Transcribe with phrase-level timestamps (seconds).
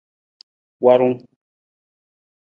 [0.81, 1.19] Worung.